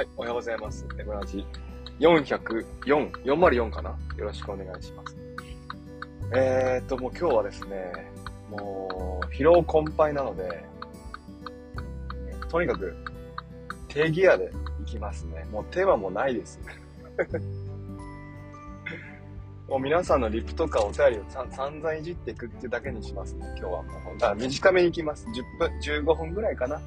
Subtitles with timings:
[0.00, 0.86] はい、おはようございます。
[0.98, 1.44] エムラジ
[1.98, 3.90] 404、404かな？
[4.16, 5.14] よろしくお願いします。
[6.34, 7.92] えーっと、もう今日はですね、
[8.48, 10.64] もう疲労困憊なので、
[12.48, 12.96] とにかく
[13.88, 15.44] 低ギアで行きますね。
[15.52, 16.58] もうテーマもないです。
[19.68, 24.18] もう皆さんのリプとかお便りをさ散々いじっていくっていうだけにしますね、今日はもう。
[24.18, 25.26] だから短めに行きます。
[25.26, 26.80] 10分、15分ぐらいかな。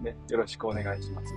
[0.00, 1.34] ね、よろしくお願いします。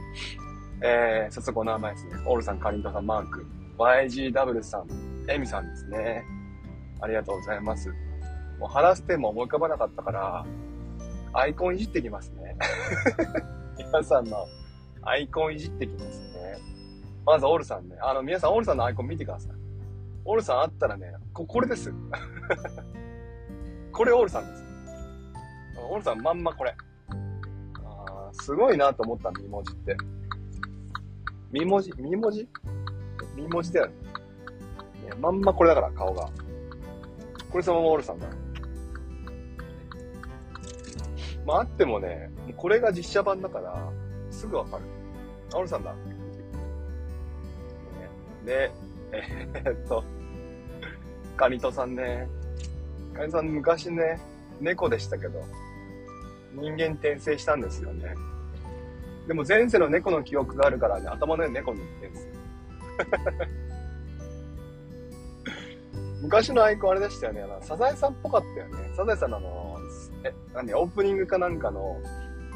[0.82, 2.12] えー、早速お名前ですね。
[2.26, 3.46] オールさん、カリントさん、マーク、
[3.78, 4.88] YGW さん、
[5.30, 6.24] エミさんですね。
[7.02, 7.90] ありがとうございます。
[8.60, 10.46] もう話すテーマ思い浮かばなかったから、
[11.34, 12.58] アイコンいじってきますね。
[13.78, 14.46] 皆さんの
[15.02, 16.58] アイコンいじってきますね。
[17.26, 17.98] まず、オールさんね。
[18.02, 19.52] あの、皆さん、オールさんのアイコン見てください。
[20.23, 21.94] オールさんあったらね、こ、これです。
[23.92, 24.64] これオールさんです。
[25.90, 26.76] オールさんまんまこれ。
[27.84, 29.98] あすごいなと思った、ミ文字って。
[31.56, 32.45] ミ文字ミ文字
[33.34, 33.94] ミ文字だよね。
[33.94, 36.30] ねまんまこれだから、顔が。
[37.50, 38.28] これそのままオールさんだ。
[41.45, 43.89] まあ、あってもね、これが実写版だから、
[44.30, 44.83] すぐわかる。
[45.53, 45.94] あ、オールさんだ。
[45.94, 46.00] ね
[48.45, 48.72] で、
[49.14, 50.03] えーっと、
[51.38, 52.28] カニトさんね。
[53.14, 54.20] カニトさん昔ね、
[54.59, 55.42] 猫でしたけど、
[56.52, 58.14] 人間転生したんですよね。
[59.28, 62.34] でも前世の猫の記憶があるからね、頭の上猫塗ってんすよ。
[66.22, 67.42] 昔のアイコンあれでしたよね。
[67.42, 68.92] あのサザエさんっぽかったよね。
[68.95, 69.78] サザエさんのあの、
[70.23, 72.02] え、何、オープニングかなんかの、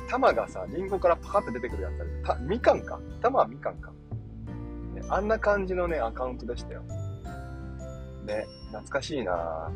[0.09, 2.23] 玉がさ、リンゴからパカって出てくるやつある。
[2.23, 3.91] た、みかんか玉はみかんか。
[4.93, 6.81] ね、あんな感じのね、アカウントでしたよ。
[8.25, 9.71] ね、懐かしいな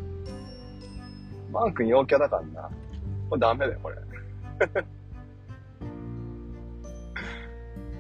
[1.52, 2.70] マー君陽キャだからな。
[3.30, 3.96] これダメだよ、これ。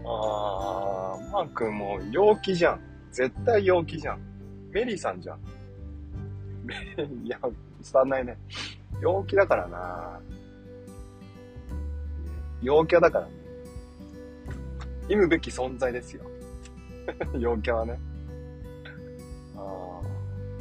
[0.05, 2.79] あー、マー君も陽気じゃん。
[3.11, 4.19] 絶対陽気じゃん。
[4.71, 5.39] メリーさんじゃん。
[7.25, 7.51] いや、伝
[7.93, 8.37] わんないね。
[9.01, 10.19] 陽気だからな
[12.61, 13.31] 陽キャだからね。
[15.09, 16.23] 忌むべき存在ですよ。
[17.37, 17.99] 陽キャはね。
[19.57, 20.01] あ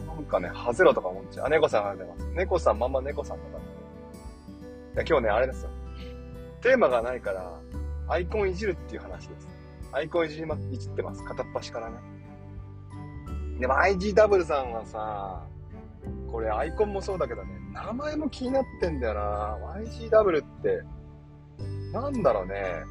[0.04, 1.46] ーなんかね、ハゼロとか思っちゃう。
[1.46, 2.36] あ、猫さんありがとうございます。
[2.38, 3.64] 猫さん、まんま猫さんだからね。
[4.94, 5.70] いや、今日ね、あれですよ。
[6.60, 7.60] テーマがないから、
[8.12, 9.48] アイコンいじるっていう話です。
[9.90, 11.24] アイコンいじりま、いじってます。
[11.24, 11.96] 片っ端からね。
[13.58, 15.46] でも IGW さんはさ、
[16.30, 19.56] これアイコンもそうだけどね、名前も気になってんだよな。
[19.80, 20.82] YGW って、
[21.94, 22.84] なんだろうね。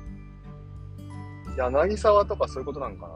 [1.56, 3.14] 柳沢とかそういうことなんかな。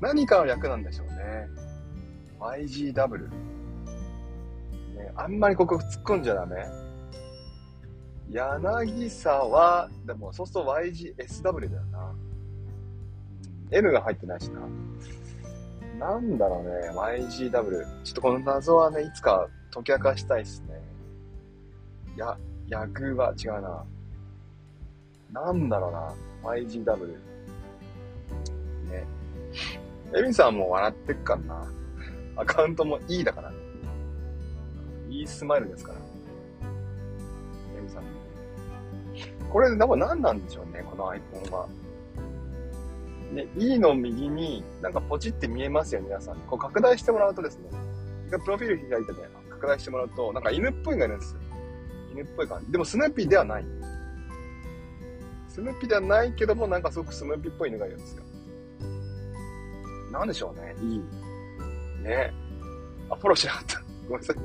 [0.08, 1.14] 何かの略なんでしょうね。
[2.40, 3.28] YGW。
[3.28, 6.66] ね、あんまりここ突っ込んじゃダメ。
[8.30, 12.14] 柳沢、でもそうすると YGSW だよな。
[13.70, 14.60] N が入ってないしな。
[15.98, 17.50] なんだろうね、YGW。
[18.02, 20.80] ちょっとこの謎はね、いつか解き明かしたいっすね。
[22.16, 22.36] や、
[22.68, 23.84] ヤグは違うな。
[25.32, 26.14] なんだろうな、
[26.54, 27.08] YGW。
[28.90, 29.06] ね。
[30.16, 31.66] エミさんも笑ってっかんな。
[32.36, 33.56] アカウントも E だからね。
[35.10, 35.98] E スマイルですから。
[37.78, 38.13] エミさん。
[39.50, 41.68] これ、でも何なんでしょうね、このアイコンは。
[43.32, 46.36] ね、E の右になんかポチって見えますよ、皆さん。
[46.40, 47.68] こう拡大してもらうとですね、
[48.28, 49.18] 一回プロフィール開いてね、
[49.50, 51.40] 拡大してもらうと、なんか犬っぽいのがいるんですよ。
[52.12, 52.72] 犬っぽい感じ。
[52.72, 53.66] でもスヌーピーではない。
[55.48, 58.24] スヌーピーではないけども、なんかすごくスヌーピーっぽい犬がいるんですよ。
[60.12, 60.98] なんでしょうね、いい。
[62.02, 62.32] ね
[63.10, 63.80] あ、フォローしなかった。
[64.08, 64.36] ごめんなさい。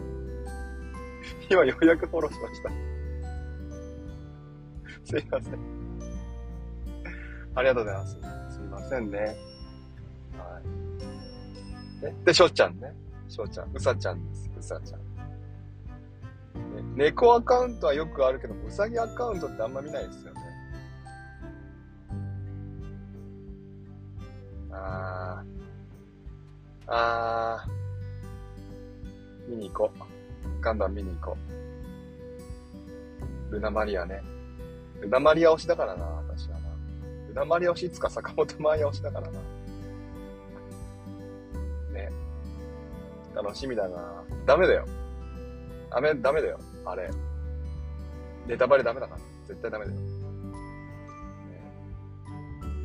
[1.50, 2.89] 今ようやくフォローしました。
[5.10, 5.60] すいません。
[7.56, 8.12] ありがとうございます。
[8.14, 9.18] すいませんね。
[10.38, 10.62] は
[12.02, 12.06] い。
[12.06, 12.94] ね、で、しょうちゃんね。
[13.28, 13.72] しょうちゃん。
[13.74, 14.52] うさちゃんです。
[14.56, 15.00] うさちゃん。
[16.76, 20.42] ね、猫アカウントはよくあるけど、うさぎアカウントってあんま見ないですよね。
[24.72, 26.86] あー。
[26.86, 29.50] あー。
[29.50, 30.62] 見に行こう。
[30.62, 31.38] ガンダム見に行こ
[33.50, 33.54] う。
[33.54, 34.22] ルナマリアね。
[35.02, 36.70] ルナマリア推しだからな、私はな。
[37.28, 39.40] ルナマリア推しいつか坂本真綾推しだからな。
[41.94, 42.12] ね。
[43.36, 44.24] 楽しみだな。
[44.46, 44.86] ダメだよ。
[45.92, 46.60] ダメ、ダメだよ。
[46.86, 47.10] あれ。
[48.48, 49.22] ネタバレダメだから。
[49.48, 49.98] 絶対ダメだよ。
[49.98, 50.06] ね、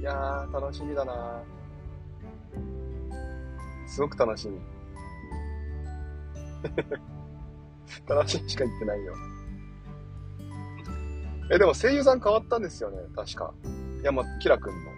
[0.00, 1.42] いやー、楽しみだな。
[3.86, 4.60] すごく楽しみ。
[8.08, 9.14] 楽しみしか言ってないよ。
[11.50, 13.52] え、でも声優さん変わったんですよね、確か。
[14.02, 14.90] 山、キラくんの。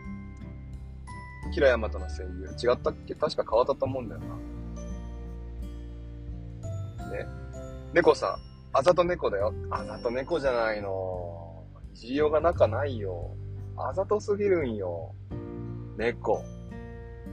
[1.53, 2.49] キラヤマトの声優。
[2.63, 3.15] 違ったっけ？
[3.15, 4.27] 確か変わったと思うんだよな。
[7.11, 7.27] ね。
[7.93, 8.37] 猫さん。
[8.73, 9.55] あざと猫だよ。
[9.71, 11.65] あざと猫じゃないの。
[11.95, 13.31] いじりようが仲ないよ。
[13.77, 15.15] あざとすぎるんよ。
[15.97, 16.43] 猫。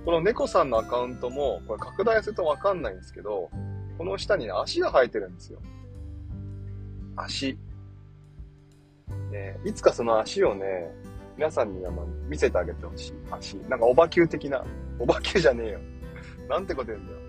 [0.06, 3.50] この猫さんのアカウントも、これ拡大するとわかんないんですけど、
[3.98, 5.60] この下にね、足が生えてるんですよ。
[7.16, 7.58] 足。
[9.34, 10.94] ね、いつかその足をね、
[11.36, 13.14] 皆さんにあの見せてあげてほしい。
[13.32, 13.56] 足。
[13.68, 14.64] なんかおばきゅう的な。
[15.00, 15.80] おばきゅうじゃねえよ。
[16.48, 17.20] なんてこと言うんだよ。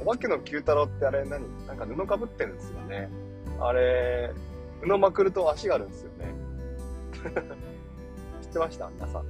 [0.00, 1.66] おばけの九太郎ってあれ何？
[1.66, 3.10] なんか布かぶってるんですよね。
[3.60, 4.32] あれ、
[4.80, 6.34] 布まくると足があるんですよね。
[8.42, 8.88] 知ってました？
[8.94, 9.24] 皆さん。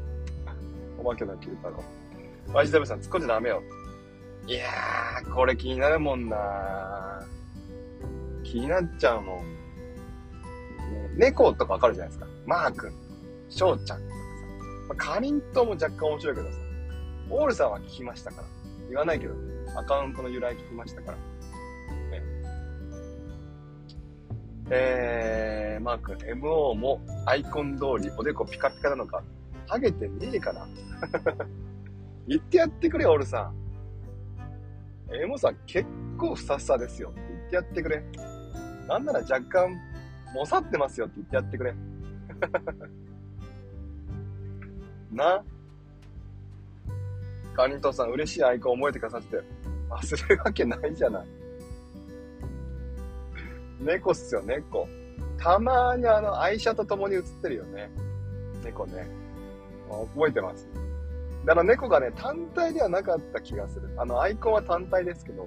[0.99, 1.83] おばけの九太郎。
[2.53, 3.63] ワイジダブさん、突っ込んじゃダメよ。
[4.47, 7.23] いやー、これ気になるもんな
[8.43, 9.62] 気になっちゃうもん。
[11.17, 12.27] 猫とかわかるじゃないですか。
[12.47, 12.93] マー君、
[13.49, 14.17] 翔ちゃんとかさ。
[14.89, 16.57] まあ、かりんとも若干面白いけどさ。
[17.31, 18.47] オールさんは聞きましたから。
[18.89, 19.41] 言わないけど、ね、
[19.77, 21.17] アカウントの由来聞きましたから。
[21.17, 21.23] ね、
[24.71, 29.23] えー、マー君、MO もアイコン通りおでこピカピカなのか、
[29.67, 30.69] ハゲてねえかな
[32.29, 33.63] 言ってやってくれ、オールさん。
[35.15, 35.87] エモさん結
[36.19, 38.03] 構ふさふさですよ言ってやってくれ。
[38.89, 39.79] なんなら若干、
[40.33, 41.73] もさってますよって言ってやってくれ。
[45.13, 45.45] な。
[47.55, 49.43] カニトさん、嬉しいアイコン覚えてくださって。
[49.91, 51.27] 忘れるわけないじゃない。
[53.81, 54.89] 猫っすよ、猫。
[55.37, 57.91] たまにあの、愛車と共に写ってるよね。
[58.65, 59.07] 猫ね。
[60.15, 60.67] 覚えてます。
[61.45, 63.91] だから猫がね、単体ではなかった気がする。
[63.99, 65.45] あの、アイコンは単体ですけど、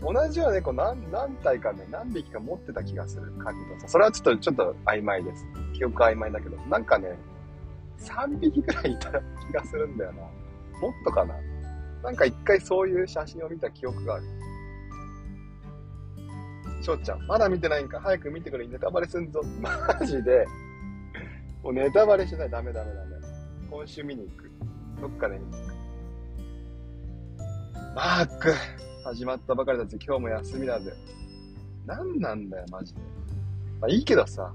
[0.00, 3.32] 同じような猫何、何体かね、何匹か持ってた気がする。
[3.38, 3.88] カニとさ。
[3.88, 5.46] それはちょっと、ちょっと曖昧です。
[5.72, 7.16] 記憶曖昧だけど、なんかね、
[7.98, 10.22] 3匹くらいいた気がするんだよな。
[10.22, 11.34] もっとかな。
[12.02, 14.24] なんか一回そういう写真を見た記憶がある。
[16.82, 17.98] しょうちゃん、まだ見てないんか？
[18.00, 19.40] 早く見てくれ、ネタバレすんぞ。
[19.60, 20.46] マジで。
[21.62, 22.50] もうネタバレしない。
[22.50, 23.16] ダメダメダメ。
[23.70, 24.50] 今週見に行く。
[25.00, 25.74] どっかで見に行く。
[27.96, 28.52] マーク
[29.04, 29.98] 始まったばかりだぜ。
[30.02, 30.94] 今日も休みだぜ。
[31.84, 33.00] 何なんだよ、マジで。
[33.78, 34.50] まあいいけどさ。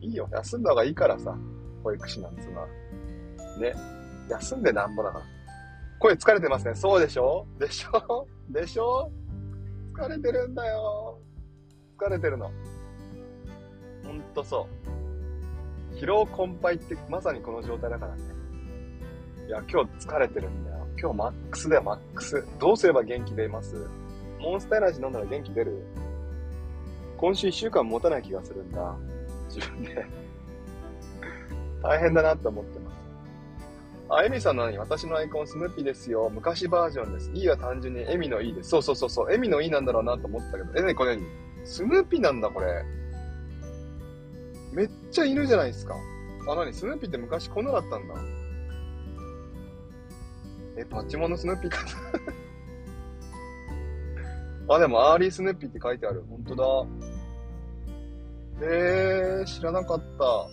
[0.00, 0.28] いいよ。
[0.32, 1.38] 休んだ方がいいからさ。
[1.84, 2.66] 保育士なんつうのは。
[3.60, 3.72] ね。
[4.28, 5.24] 休んでなんぼだから。
[6.00, 6.74] 声疲れてますね。
[6.74, 7.46] そうでしょ？
[7.60, 8.26] でしょ？
[8.50, 9.12] でしょ？
[9.96, 11.20] 疲れてるんだよ。
[11.96, 12.50] 疲れてるの。
[14.04, 14.66] ほんとそ
[15.92, 15.94] う。
[15.94, 18.22] 疲労困憊ってまさにこの状態だからね。
[19.46, 20.83] いや、今日疲れてるんだよ。
[21.00, 22.44] 今日マックスだよ、マックス。
[22.58, 23.88] どうすれば元気出ます？
[24.40, 25.84] モンスターエナジー飲んだら元気出る？
[27.16, 28.94] 今週1週間持たない気がするんだ。
[29.48, 30.06] 自分で
[31.82, 32.94] 大変だなって思ってます。
[34.10, 34.78] あ、エミさんの何？
[34.78, 36.30] 私のアイコンスヌーピーですよ。
[36.32, 37.30] 昔バージョンです。
[37.34, 38.70] いいは単純にエミのいいです。
[38.70, 39.32] そうそうそうそう。
[39.32, 40.78] エミのいいなんだろうなと思ったけど。
[40.78, 41.26] え、ね、これ何？
[41.64, 42.84] スヌーピーなんだ、これ。
[44.72, 45.94] めっちゃいるじゃないですか。
[46.48, 48.14] あ、なにスヌーピーって昔こんなだったんだ。
[50.76, 51.84] え、パッチモノスヌーピーか
[54.68, 54.74] な？
[54.76, 56.24] あ、でも、 early スヌーピーって書いてある。
[56.28, 56.64] ほんとだ。
[58.62, 60.48] えー、知らなかった。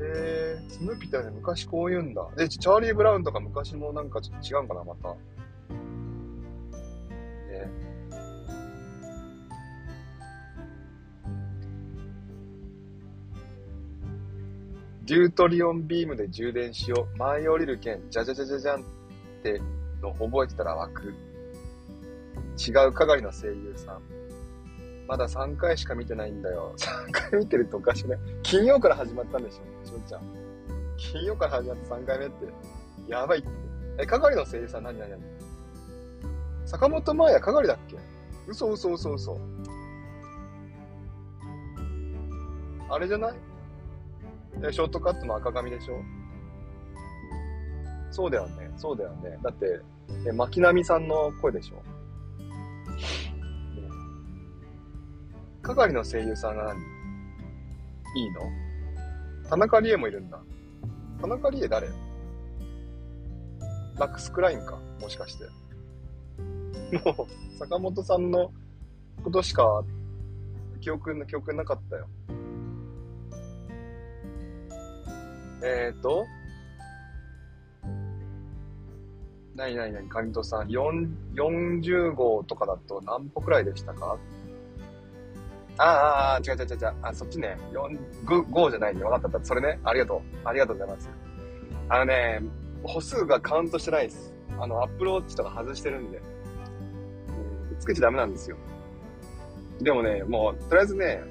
[0.00, 2.26] えー、スヌーピーって、昔こう言うんだ。
[2.36, 5.14] で、チャーリー・ブラウンとか昔もなんかちょっと違うんかな、また。
[15.08, 17.16] デュートリオンビームで充電しよう。
[17.16, 18.84] 舞い降りる剣、じゃじゃじゃじゃじゃんっ
[19.42, 19.60] て
[20.02, 21.14] の覚えてたら湧く。
[22.58, 24.02] 違う係の声優さん。
[25.06, 26.74] まだ3回しか見てないんだよ。
[26.76, 30.22] 3回見てるっておかしくない金曜から始まったんでしょしょちゃん。
[30.98, 32.34] 金曜から始まって3回目って。
[33.08, 33.48] やばいって。
[34.00, 35.20] え、係の声優さん何何何
[36.66, 37.96] 坂本真綾係だっけ？
[38.46, 39.40] 嘘嘘嘘嘘。
[42.90, 43.47] あれじゃない？
[44.64, 46.02] え、ショートカットの赤髪でしょ？
[48.10, 48.70] そうだよね。
[48.76, 49.38] そうだよね。
[49.42, 49.80] だって、
[50.26, 51.82] え、巻波さんの声でしょ？
[55.62, 56.78] 係の声優さんが何？
[58.16, 58.40] いいの？
[59.48, 60.40] 田中理恵もいるんだ。
[61.20, 61.88] 田中理恵誰？
[63.98, 65.44] ラックスクラインかもしかして。
[67.04, 68.50] もう、坂本さんの
[69.22, 69.84] ことしか
[70.80, 72.08] 記憶記憶なかったよ。
[75.62, 76.26] えっ、ー、と、
[79.54, 84.16] なになになに、かみとさん、40号とかだと何歩くらいでしたか？
[85.78, 86.94] ああ、ああ、違う違う違う違う。
[87.02, 87.56] あ、そっちね。
[87.72, 89.02] 4、5じゃないね。
[89.02, 89.44] 分かった。
[89.44, 89.78] それね。
[89.84, 90.20] ありがとう。
[90.44, 91.08] ありがとうございます。
[91.88, 92.40] あのね、
[92.82, 94.34] 歩数がカウントしてないです。
[94.58, 96.18] あの、アップローチとか外してるんで。
[96.18, 98.56] うん、つけちゃダメなんですよ。
[99.80, 101.22] でもね、もう、とりあえずね、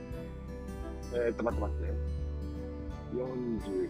[1.14, 1.94] えー、っと、待って待って。
[3.16, 3.90] 40、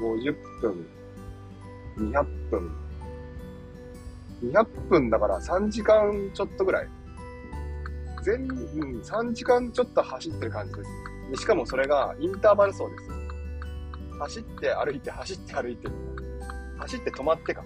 [0.00, 0.86] 50分、
[1.98, 2.70] 200分。
[4.42, 6.88] 200分だから3時間ちょっとぐらい。
[8.22, 10.82] 全、うん、3時間ちょっと走ってる感じで
[11.36, 11.42] す。
[11.42, 13.04] しかもそれがインターバル走です。
[14.18, 15.88] 走って歩いて、走って歩いて。
[16.78, 17.62] 走って止まってか。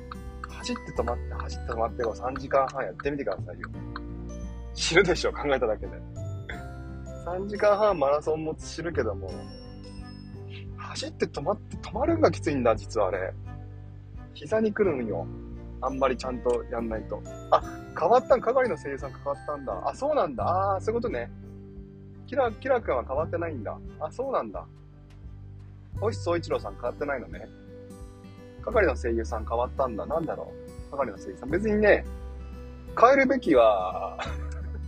[0.49, 3.69] 走って止まって、走って止まってを3時間半やってみてくださいよ。
[4.75, 5.93] 死ぬでしょ、考えただけで。
[7.27, 9.31] 3時間半マラソンも知るけども、
[10.95, 13.33] 走って止まって止まるんがきついんだ、実はあれ。
[14.33, 15.27] 膝に来るんよ。
[15.81, 17.21] あんまりちゃんとやんないと。
[17.51, 17.61] あ、
[17.99, 19.83] 変わったん、係の声優さん変わったんだ。
[19.87, 20.45] あ、そうなんだ。
[20.45, 21.31] ああ、そういうことね。
[22.29, 23.77] キラ、キラ君は変わってないんだ。
[23.99, 24.65] あ、そうなんだ。
[26.01, 27.49] 星総一郎さん変わってないのね。
[28.63, 30.07] 係の声優さん変わったんだ。
[30.07, 30.53] なんだろ
[30.89, 30.91] う。
[30.97, 31.51] 係の声優さん。
[31.51, 32.05] 別にね、
[32.99, 34.17] 変えるべきは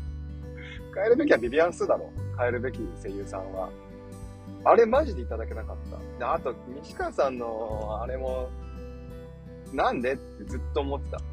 [0.94, 2.10] 変えるべきはビビアンスだろ。
[2.38, 3.68] 変えるべき声優さんは。
[4.68, 5.99] あれマジでいただけなかった。
[6.18, 8.49] で、あと、西川さんの、あれも、
[9.73, 10.14] なんで？
[10.14, 11.18] ってずっと思ってた。
[11.18, 11.25] ね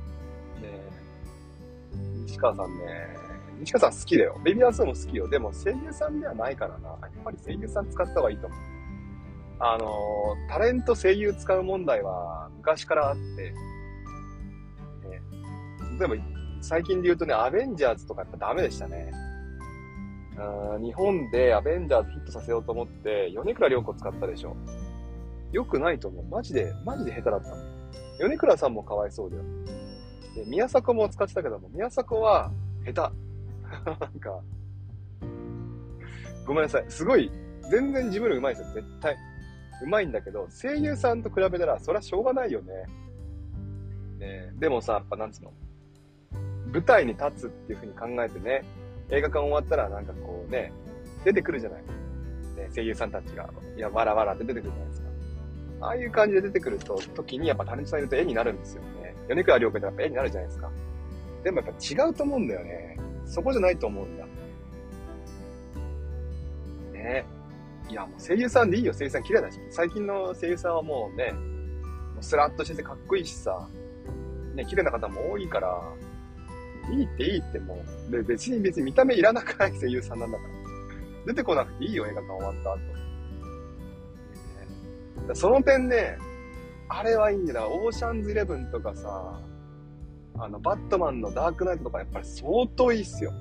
[2.25, 3.17] 西川さんね、
[3.59, 4.39] 西川さん好きだよ。
[4.43, 5.27] ベビーアースも好きよ。
[5.27, 6.89] でも声優さんではないからな。
[6.89, 8.59] やっぱり声優さん使った方がいいと思う。
[9.59, 9.87] あの、
[10.49, 13.55] タレント声優使う問題は昔からあって、ね、
[15.99, 16.15] 例えば
[16.61, 19.11] 最近で言うとね、アベンジャーズとかやっぱダメでしたね。
[20.37, 24.55] あ日本でアベンジャーズヒットさせようと思って、米倉涼子使ったでしょ。
[25.51, 26.25] よくないと思う。
[26.25, 27.55] マジで、マジで下手だったの。
[28.19, 29.43] 米倉さんもかわいそうだよ。
[30.35, 32.51] で、宮迫も使ってたけども、宮迫は
[32.85, 33.15] 下手。
[33.85, 34.41] なんか、
[36.45, 36.85] ごめんなさい。
[36.89, 37.31] すごい、
[37.69, 39.15] 全然自分より上手いですよ、絶対。
[39.85, 42.73] 上手いんだけど、声優さんと比べたら、そりゃしょうがないよね。
[44.19, 45.53] ねでもさ、やっぱなんつうの、
[46.71, 48.63] 舞台に立つっていう風に考えてね、
[49.09, 50.71] 映画館終わったらなんかこうね、
[51.23, 51.81] 出てくるじゃない。
[51.81, 55.07] ね、声優さんたちが、いや、わらわらって出てくるじゃないですか。
[55.81, 59.15] ああいう感じで出てくると、時にやっぱタレントさんいると絵になるんですよね。
[59.27, 60.71] 米倉涼子ってやっぱ絵になるじゃないですか。
[61.43, 62.97] でもやっぱ違うと思うんだよね。
[63.25, 64.25] そこじゃないと思うんだ。
[66.93, 67.25] ね
[67.89, 69.59] えいや、もう声優さんでいいよ、声優さん綺麗だし。
[69.69, 73.67] 最近の声優さんはもうね、もうスラッとしててかっこいいしさ、
[74.55, 75.81] ね、綺麗な方も多いから、
[76.91, 80.49] いいっていいってもう、で別に別に見た目いらなくない声優さんなんだから。
[81.25, 82.77] 出てこなくていいよ、映画館終わった後。
[85.27, 86.17] ね、その点ね、
[86.89, 87.69] あれはいいんだよ。
[87.71, 89.39] オーシャンズイレブンとかさ、
[90.37, 93.31] あの、バットマンのダークナイトとかやっぱり相当いいっすよ。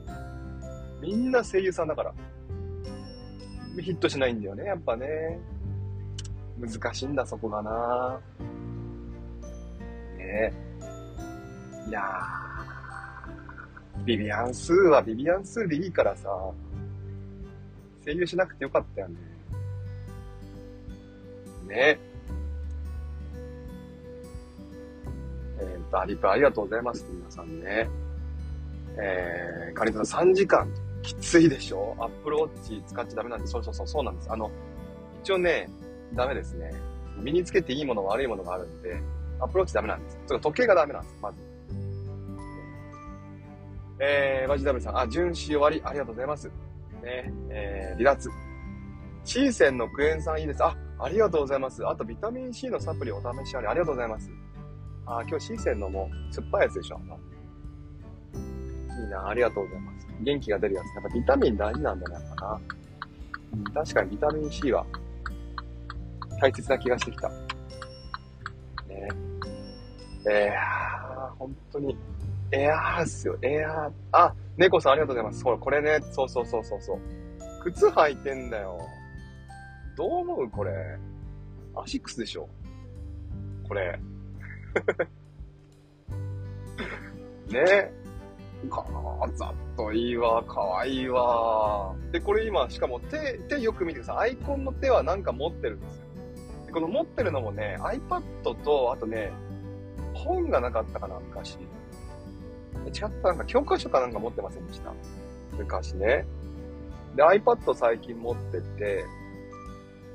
[1.00, 2.14] みんな声優さんだから。
[3.80, 5.40] ヒットしないんだよね、やっぱね。
[6.61, 8.20] 難しいんだ、そこがな。
[10.18, 10.52] ね
[11.88, 12.51] いやー、
[14.04, 16.28] ビビアンスーはビビアンスーでいいからさ、
[18.04, 19.14] 声優しなくてよかったよね。
[21.68, 21.99] ね
[25.61, 27.88] えっ、と、アリプありがとうございます、皆さんね。
[28.96, 30.68] えー、カリさん3時間
[31.02, 31.96] きついでしょ？
[31.99, 34.32] アップルウォッチ使っちゃダメなんで、そうそうそう、そうなんです。
[34.32, 34.50] あの、
[35.22, 35.68] 一応ね、
[36.14, 36.72] ダメですね。
[37.18, 39.00] 身につけていいもの、悪いものがあるんで、
[39.40, 40.18] アップルウォッチダメなんです。
[40.26, 41.51] そ時計がダメなんです、まず。
[44.04, 46.49] えー、バジダブルさん、あ、巡視終わり、ありがとうございます。
[46.49, 48.28] ね、えー、離脱。
[49.23, 50.64] シーセンのクエン酸いいです。
[50.64, 51.87] あ、ありがとうございます。
[51.87, 54.28] あと、ビタミン C のサプリお試しあり、ありがとうございます。
[55.06, 57.00] あ、今日シーセンのも酸っぱいやつでしょ。
[58.35, 60.09] いいな、ありがとうございます。
[60.21, 60.85] 元気が出るやつ。
[60.97, 62.59] やっぱビタミン大事なんだね、やっぱ
[63.73, 63.82] な。
[63.85, 64.85] 確かにビタミン C は
[66.40, 67.28] 大切な気がしてきた。
[67.28, 67.37] ね
[70.28, 71.97] えー、本当に、
[72.52, 73.92] エアーっすよ、エアー。
[74.12, 75.44] あ、猫さんありがとうございます。
[75.44, 76.99] ほら、これね、そうそうそうそうそう。
[77.62, 78.78] 靴履いてんだよ。
[79.97, 80.73] どう思うこれ？
[81.75, 82.49] アシックスでしょ
[83.66, 83.99] これ。
[87.49, 87.92] ね
[88.71, 88.85] か
[89.35, 91.94] ざっといいわ、かわいいわ。
[92.12, 94.30] で、これ今、しかも手、手よく見てください。
[94.30, 96.02] アイコンの手はなんか持ってるんですよ。
[96.66, 99.32] でこの持ってるのもね、iPad と、あとね、
[100.14, 101.59] 本がなかったかな、昔。
[102.90, 104.92] 違った、なんか教科書かなんか持ってませんでした？
[105.56, 106.26] 昔ね。
[107.16, 109.04] で、iPad 最近持ってて、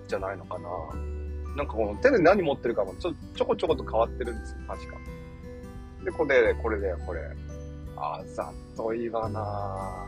[0.07, 0.69] じゃないのかな。
[1.55, 4.97] なんかこの手で何持ってるかもちょちょこちょこと変わってるんですよ、確か。
[6.05, 7.21] で、これで、これだよ、これ。
[7.95, 10.05] あざといわな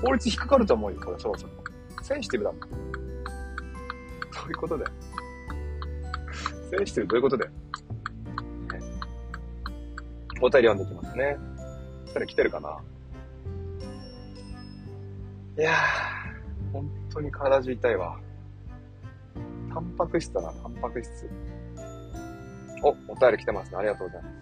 [0.00, 1.52] 法律引っかかると思うよ、これ、そろそろ。
[2.02, 2.60] センシティブだもん。
[2.60, 2.68] ど
[4.46, 4.90] ういうことだよ。
[6.70, 7.50] センシティブどういうことだよ。
[10.42, 11.36] お便り読んできますね。
[12.04, 12.78] そしたら来てるかな？
[15.58, 18.18] いやー、本当に体中痛いわ。
[19.72, 21.30] タンパク質だな、タンパク質。
[22.82, 23.76] お、お便り来てますね。
[23.78, 24.34] ありがとうございます。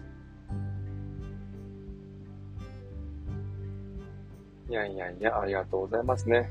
[4.69, 6.49] いやいやいや、ありがとうございますね。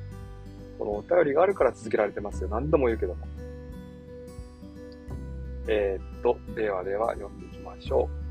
[0.78, 2.48] このお便りがあるから続けられてますよ。
[2.50, 3.26] 何度も言うけども。
[5.66, 8.27] えー、っと、ではでは読んでいきましょう。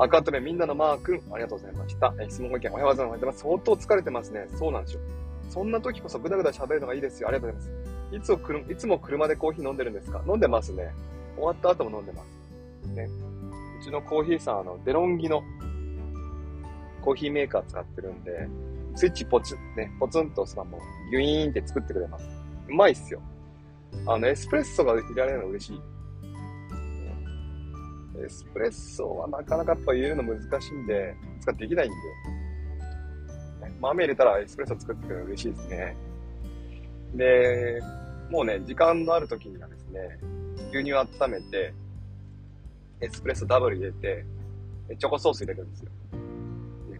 [0.00, 2.14] 赤とめみんなのマー君、ありがとうございました。
[2.20, 3.40] え質問ご意見おはようございます。
[3.40, 4.46] 相当疲れてますね。
[4.56, 5.00] そうなんですよ。
[5.50, 7.28] そんな時こそぐだぐだ喋るのがいいですよ。
[7.28, 8.16] ありがとうございます。
[8.16, 10.22] いつもくるいつも車でコーヒー飲んでるんですか？
[10.28, 10.92] 飲んでますね。
[11.34, 12.22] 終わった後も飲んでま
[12.84, 12.88] す。
[12.92, 13.08] ね。
[13.80, 15.42] うちのコーヒーさん、あの、デロンギの
[17.02, 18.48] コーヒーメーカー使ってるんで、
[18.94, 22.28] スイッチポツン、ね、ポツンと押せばもう、ギュイーンって作ってくれます。
[22.68, 23.20] うまいっすよ。
[24.06, 25.80] あの、エスプレッソが入れられるの嬉しい。
[28.24, 31.96] エスプレッソはなかなかやっぱ入れるの難しいんで、使ってできないんで。
[33.80, 35.96] 豆入れたらエスプレッソ作ってくれるの嬉しいですね。
[37.14, 37.80] で、
[38.30, 40.18] もうね、時間のある時にはですね、
[40.70, 41.72] 牛乳温めて、
[43.00, 44.24] エスプレッソダブル入れて、
[44.98, 45.90] チョコソース入れるんですよ。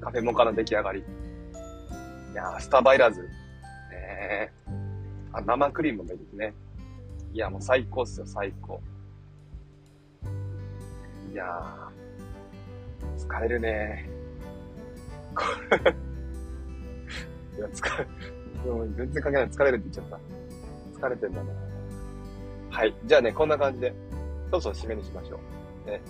[0.00, 1.00] カフェモカの出来上がり。
[1.00, 3.22] いやー、スタバいらず。
[3.90, 4.52] ね
[5.32, 6.54] あ、生クリームもいいですね。
[7.32, 8.80] いや、もう最高っすよ、最高。
[11.32, 14.08] いやー、疲れるね
[17.56, 18.06] いや、疲れ、
[18.96, 19.48] 全然関係ない。
[19.48, 20.20] 疲れるって言っちゃっ
[21.00, 21.06] た。
[21.06, 21.52] 疲れてんだな。
[22.70, 22.94] はい。
[23.04, 23.94] じゃあね、こんな感じで、
[24.50, 25.40] そろそろ締めにしましょ
[25.86, 25.90] う。
[25.90, 26.00] ね。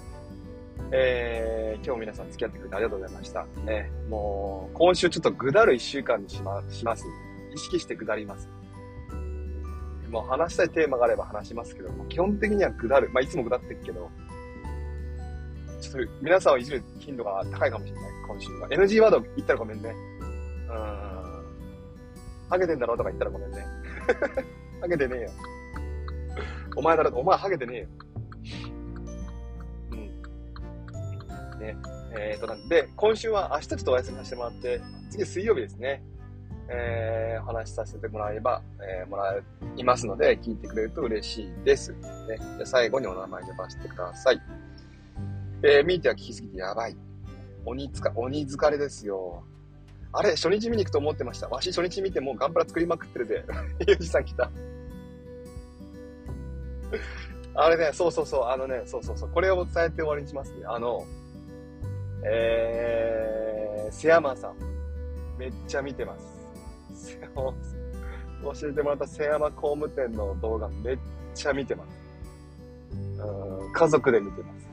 [0.91, 3.47] えー、今日皆さん付き合ってくれてありがとうございました。
[3.65, 3.91] ね。
[4.09, 7.05] もう、今週ちょっとぐだる一週間にしま、します。
[7.55, 8.49] 意識してぐだります。
[10.11, 13.11] もう話したいテーマがあれば話しますけども、基本的にはぐだる。
[13.13, 14.11] まあ、いつもぐだってるけど、
[15.81, 18.69] ちょっと皆さんをいじる頻度が高いかもしれない、今週は。
[18.69, 19.95] NG ワード言ったらごめんね。
[20.69, 21.09] うん。
[22.49, 23.65] ハゲてんだろとか言ったらごめんね。
[24.81, 25.31] ハゲてねえよ。
[26.77, 27.89] お前だろ、お前ハゲてねえよ。
[29.93, 29.95] う
[31.57, 31.61] ん。
[31.61, 31.77] ね。
[32.19, 36.03] えーと、なんで、今週は明日ちょっとお休みさせてもらって、次水曜日ですね。
[36.71, 39.39] えー、お話しさせてもらえば、えー、もら
[39.77, 41.93] いますので、聞いてくれると嬉しいです。
[41.93, 42.39] ね。
[42.59, 44.41] で最後にお名前呼ばせてください。
[45.63, 46.97] えー、ミーティは聞きすぎてやばい。
[47.65, 49.45] 鬼つか、鬼疲れですよ。
[50.13, 51.49] あれ、初日見に行くと思ってました。
[51.49, 53.45] わし初日見てもうガンプラ作りまくってるぜ。
[53.87, 54.51] ゆうじさん来た。
[57.55, 60.65] あれね、そうそうそう、あのね、そうそうそう、これを伝えて終わりにしますね。
[60.67, 61.05] あの、
[62.25, 64.57] えー、セアマンさん、
[65.39, 66.39] めっちゃ見てます。
[68.43, 70.99] 教えてもらったセアマ工務店の動画めっ
[71.35, 71.99] ちゃ見てます。
[73.21, 74.68] うん家族で見てます。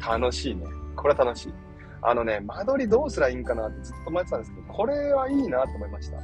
[0.00, 0.66] 楽しいね。
[0.96, 1.54] これは楽しい。
[2.02, 6.18] あのね、間取りどうすりゃいいんかなってずっと思ってたんですけど、これはいいなと思いました。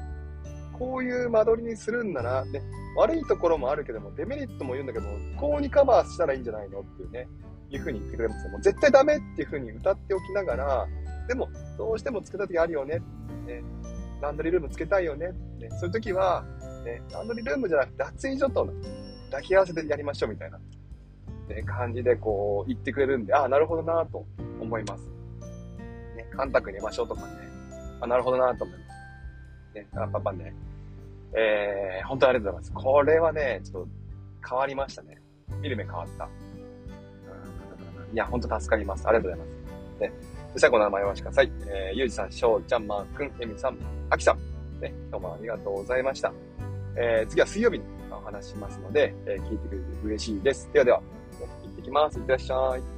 [0.78, 2.44] こういう間取りにするんだな。
[2.44, 2.62] で、
[2.96, 5.06] 悪いところもあるけども、デメリットも言うんだけど、
[5.38, 7.28] こうにカバーしたらいいんじゃないのっていうね、
[7.70, 8.48] いうふうに言ってくれます。
[8.48, 10.86] もう絶対ダメっていうふうに歌っておきながら、
[11.28, 13.00] でも、どうしてもつけた時あるよね。
[13.46, 13.62] ね
[14.20, 15.28] ランドリールームつけたいよね。
[15.58, 16.44] ねそういう時は、
[16.84, 18.72] ね、ランドリールームじゃなくて脱衣所と
[19.26, 20.58] 抱き合わせでやりましょうみたいな、
[21.48, 24.24] ね、感じでこう言ってくれるんで、ああ、なるほどなと
[24.61, 25.02] 思います。
[26.16, 27.28] ねカンタク入れましょうとかね。
[28.00, 29.74] あ、なるほどなと思います。
[29.74, 30.54] ね、あ、パパね。
[31.35, 32.85] えー、本当にありがとうございます。
[32.85, 33.88] これはね、ちょっと
[34.48, 35.20] 変わりましたね。
[35.61, 36.24] 見る目変わった。
[36.24, 39.06] うん、いや、本当助かります。
[39.06, 39.52] ありがとうございま
[39.98, 40.00] す。
[40.00, 40.12] ね、
[40.56, 41.52] 最後の名前をしてください。
[41.66, 43.76] えー、ゆうじさん、しょうちゃん、まーくん、えみさん、
[44.11, 44.80] あきさん。
[44.80, 46.32] ね、どうもありがとうございました。
[46.96, 50.70] えー、次は水曜日にお話しますので、えー、聞いてくれて嬉しいです。
[50.72, 51.02] ではでは、
[51.87, 52.18] きます。
[52.18, 52.95] いってらっしゃい。